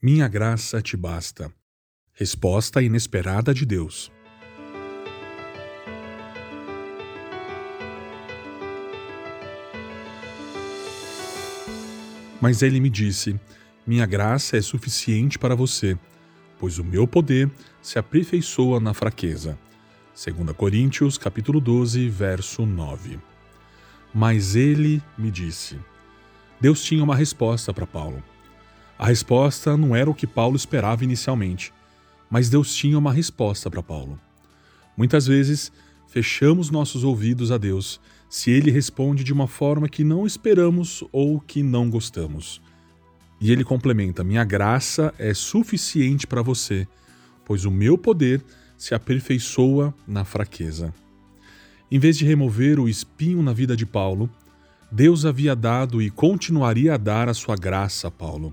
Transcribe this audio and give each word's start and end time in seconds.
Minha 0.00 0.28
graça 0.28 0.80
te 0.80 0.96
basta. 0.96 1.52
Resposta 2.12 2.80
inesperada 2.80 3.52
de 3.52 3.66
Deus. 3.66 4.12
Mas 12.40 12.62
ele 12.62 12.78
me 12.78 12.88
disse: 12.88 13.40
Minha 13.84 14.06
graça 14.06 14.56
é 14.56 14.60
suficiente 14.60 15.36
para 15.36 15.56
você, 15.56 15.98
pois 16.60 16.78
o 16.78 16.84
meu 16.84 17.04
poder 17.04 17.50
se 17.82 17.98
aperfeiçoa 17.98 18.78
na 18.78 18.94
fraqueza. 18.94 19.58
2 20.14 20.56
Coríntios, 20.56 21.18
capítulo 21.18 21.60
12, 21.60 22.08
verso 22.08 22.64
9. 22.64 23.18
Mas 24.14 24.54
ele 24.54 25.02
me 25.18 25.28
disse. 25.28 25.76
Deus 26.60 26.84
tinha 26.84 27.02
uma 27.02 27.16
resposta 27.16 27.74
para 27.74 27.84
Paulo. 27.84 28.22
A 28.98 29.06
resposta 29.06 29.76
não 29.76 29.94
era 29.94 30.10
o 30.10 30.14
que 30.14 30.26
Paulo 30.26 30.56
esperava 30.56 31.04
inicialmente, 31.04 31.72
mas 32.28 32.50
Deus 32.50 32.74
tinha 32.74 32.98
uma 32.98 33.12
resposta 33.12 33.70
para 33.70 33.80
Paulo. 33.80 34.18
Muitas 34.96 35.24
vezes, 35.24 35.70
fechamos 36.08 36.68
nossos 36.68 37.04
ouvidos 37.04 37.52
a 37.52 37.58
Deus 37.58 38.00
se 38.28 38.50
ele 38.50 38.72
responde 38.72 39.22
de 39.22 39.32
uma 39.32 39.46
forma 39.46 39.88
que 39.88 40.02
não 40.02 40.26
esperamos 40.26 41.04
ou 41.12 41.38
que 41.38 41.62
não 41.62 41.88
gostamos. 41.88 42.60
E 43.40 43.52
ele 43.52 43.62
complementa: 43.62 44.24
Minha 44.24 44.42
graça 44.42 45.14
é 45.16 45.32
suficiente 45.32 46.26
para 46.26 46.42
você, 46.42 46.86
pois 47.44 47.64
o 47.64 47.70
meu 47.70 47.96
poder 47.96 48.44
se 48.76 48.96
aperfeiçoa 48.96 49.94
na 50.08 50.24
fraqueza. 50.24 50.92
Em 51.88 52.00
vez 52.00 52.18
de 52.18 52.24
remover 52.24 52.80
o 52.80 52.88
espinho 52.88 53.42
na 53.44 53.52
vida 53.52 53.76
de 53.76 53.86
Paulo, 53.86 54.28
Deus 54.90 55.24
havia 55.24 55.54
dado 55.54 56.02
e 56.02 56.10
continuaria 56.10 56.94
a 56.94 56.96
dar 56.96 57.28
a 57.28 57.34
sua 57.34 57.54
graça 57.54 58.08
a 58.08 58.10
Paulo. 58.10 58.52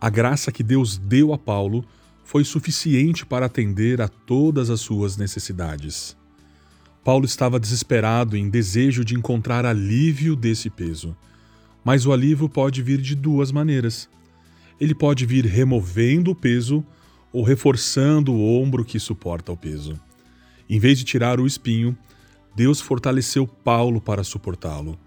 A 0.00 0.08
graça 0.08 0.50
que 0.50 0.62
Deus 0.62 0.96
deu 0.96 1.32
a 1.34 1.38
Paulo 1.38 1.84
foi 2.24 2.42
suficiente 2.42 3.26
para 3.26 3.46
atender 3.46 4.00
a 4.00 4.08
todas 4.08 4.70
as 4.70 4.80
suas 4.80 5.16
necessidades. 5.16 6.16
Paulo 7.04 7.26
estava 7.26 7.60
desesperado 7.60 8.36
em 8.36 8.48
desejo 8.48 9.04
de 9.04 9.14
encontrar 9.14 9.66
alívio 9.66 10.36
desse 10.36 10.70
peso. 10.70 11.16
Mas 11.84 12.06
o 12.06 12.12
alívio 12.12 12.48
pode 12.48 12.82
vir 12.82 13.00
de 13.00 13.14
duas 13.14 13.50
maneiras. 13.50 14.08
Ele 14.80 14.94
pode 14.94 15.26
vir 15.26 15.44
removendo 15.44 16.30
o 16.30 16.34
peso 16.34 16.84
ou 17.32 17.42
reforçando 17.42 18.32
o 18.32 18.62
ombro 18.62 18.84
que 18.84 18.98
suporta 18.98 19.52
o 19.52 19.56
peso. 19.56 19.98
Em 20.68 20.78
vez 20.78 20.98
de 20.98 21.04
tirar 21.04 21.40
o 21.40 21.46
espinho, 21.46 21.96
Deus 22.54 22.80
fortaleceu 22.80 23.46
Paulo 23.46 24.00
para 24.00 24.24
suportá-lo, 24.24 24.98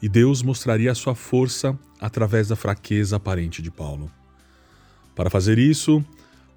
e 0.00 0.08
Deus 0.08 0.42
mostraria 0.42 0.92
a 0.92 0.94
sua 0.94 1.14
força 1.14 1.78
através 2.00 2.48
da 2.48 2.56
fraqueza 2.56 3.16
aparente 3.16 3.62
de 3.62 3.70
Paulo. 3.70 4.10
Para 5.16 5.30
fazer 5.30 5.58
isso, 5.58 6.04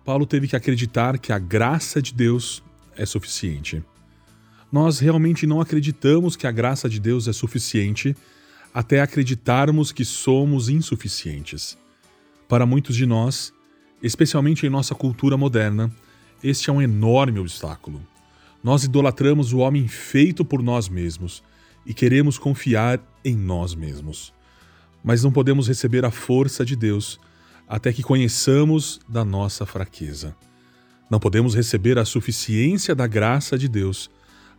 Paulo 0.04 0.26
teve 0.26 0.46
que 0.46 0.56
acreditar 0.56 1.18
que 1.18 1.32
a 1.32 1.40
graça 1.40 2.02
de 2.02 2.14
Deus 2.14 2.62
é 2.98 3.06
suficiente. 3.06 3.82
Nós 4.70 5.00
realmente 5.00 5.48
não 5.48 5.62
acreditamos 5.62 6.36
que 6.36 6.46
a 6.46 6.52
graça 6.52 6.90
de 6.90 7.00
Deus 7.00 7.30
é 7.30 7.34
suficiente 7.34 8.14
até 8.74 9.02
acreditarmos 9.02 9.94
que 9.94 10.04
somos 10.04 10.68
insuficientes. 10.68 11.78
Para 12.50 12.66
muitos 12.66 12.98
de 12.98 13.06
nós, 13.06 13.54
especialmente 14.04 14.66
em 14.66 14.70
nossa 14.70 14.94
cultura 14.94 15.38
moderna, 15.38 15.90
este 16.44 16.70
é 16.70 16.74
um 16.74 16.82
enorme 16.82 17.40
obstáculo. 17.40 18.06
Nós 18.62 18.84
idolatramos 18.84 19.54
o 19.54 19.60
homem 19.60 19.88
feito 19.88 20.44
por 20.44 20.62
nós 20.62 20.90
mesmos 20.90 21.42
e 21.86 21.94
queremos 21.94 22.38
confiar 22.38 23.00
em 23.24 23.38
nós 23.38 23.74
mesmos. 23.74 24.34
Mas 25.02 25.24
não 25.24 25.32
podemos 25.32 25.66
receber 25.70 26.04
a 26.04 26.12
força 26.12 26.66
de 26.66 26.76
Deus 26.76 27.18
até 27.70 27.94
que 27.94 28.02
conheçamos 28.02 29.00
da 29.08 29.24
nossa 29.24 29.64
fraqueza. 29.64 30.36
Não 31.08 31.20
podemos 31.20 31.54
receber 31.54 32.00
a 32.00 32.06
suficiência 32.06 32.96
da 32.96 33.06
graça 33.06 33.60
de 33.60 33.70
Deus 33.70 34.10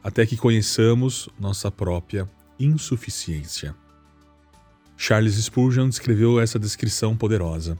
até 0.02 0.24
que 0.24 0.36
conheçamos 0.36 1.28
nossa 1.38 1.72
própria 1.72 2.30
insuficiência. 2.58 3.74
Charles 4.96 5.34
Spurgeon 5.34 5.88
escreveu 5.88 6.40
essa 6.40 6.58
descrição 6.58 7.16
poderosa. 7.16 7.76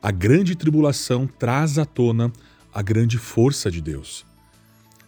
A 0.00 0.12
grande 0.12 0.54
tribulação 0.54 1.26
traz 1.26 1.76
à 1.76 1.84
tona 1.84 2.32
a 2.72 2.80
grande 2.80 3.18
força 3.18 3.70
de 3.70 3.80
Deus. 3.80 4.24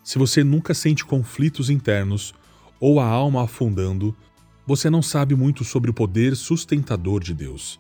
Se 0.03 0.19
você 0.19 0.43
nunca 0.43 0.75
sente 0.75 1.05
conflitos 1.05 1.71
internos 1.71 2.35
ou 2.81 2.99
a 2.99 3.07
alma 3.07 3.45
afundando, 3.45 4.17
você 4.67 4.91
não 4.91 5.03
sabe 5.03 5.37
muito 5.37 5.63
sobre 5.63 5.91
o 5.91 5.95
poder 5.95 6.35
sustentador 6.35 7.23
de 7.23 7.33
Deus. 7.33 7.79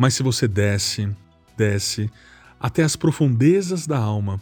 Mas 0.00 0.14
se 0.14 0.22
você 0.22 0.48
desce, 0.48 1.14
desce, 1.58 2.10
até 2.58 2.82
as 2.82 2.96
profundezas 2.96 3.86
da 3.86 3.98
alma, 3.98 4.40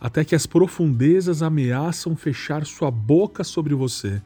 até 0.00 0.24
que 0.24 0.36
as 0.36 0.46
profundezas 0.46 1.42
ameaçam 1.42 2.14
fechar 2.14 2.64
sua 2.64 2.92
boca 2.92 3.42
sobre 3.42 3.74
você, 3.74 4.22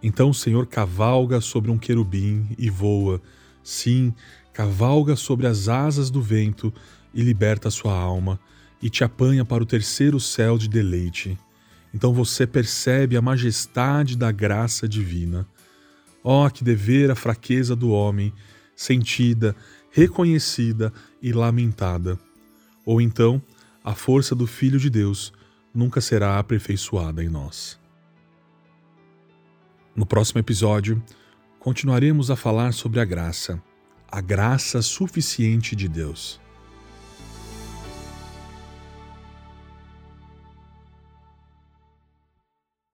então 0.00 0.30
o 0.30 0.34
Senhor 0.34 0.68
cavalga 0.68 1.40
sobre 1.40 1.72
um 1.72 1.76
querubim 1.76 2.54
e 2.56 2.70
voa, 2.70 3.20
sim, 3.64 4.14
cavalga 4.52 5.16
sobre 5.16 5.48
as 5.48 5.68
asas 5.68 6.08
do 6.08 6.22
vento 6.22 6.72
e 7.12 7.20
liberta 7.20 7.68
sua 7.68 7.92
alma 7.92 8.38
e 8.80 8.88
te 8.88 9.02
apanha 9.02 9.44
para 9.44 9.64
o 9.64 9.66
terceiro 9.66 10.20
céu 10.20 10.56
de 10.56 10.68
deleite. 10.68 11.36
Então 11.92 12.14
você 12.14 12.46
percebe 12.46 13.16
a 13.16 13.20
majestade 13.20 14.16
da 14.16 14.30
graça 14.30 14.88
divina. 14.88 15.48
Oh, 16.22 16.48
que 16.48 16.62
dever 16.62 17.10
a 17.10 17.16
fraqueza 17.16 17.74
do 17.74 17.90
homem, 17.90 18.32
sentida 18.76 19.56
reconhecida 19.90 20.92
e 21.20 21.32
lamentada. 21.32 22.18
Ou 22.84 23.00
então, 23.00 23.42
a 23.84 23.94
força 23.94 24.34
do 24.34 24.46
Filho 24.46 24.78
de 24.78 24.90
Deus 24.90 25.32
nunca 25.74 26.00
será 26.00 26.38
aperfeiçoada 26.38 27.22
em 27.22 27.28
nós. 27.28 27.78
No 29.94 30.06
próximo 30.06 30.38
episódio, 30.38 31.02
continuaremos 31.58 32.30
a 32.30 32.36
falar 32.36 32.72
sobre 32.72 33.00
a 33.00 33.04
graça, 33.04 33.62
a 34.10 34.20
graça 34.20 34.82
suficiente 34.82 35.76
de 35.76 35.88
Deus. 35.88 36.40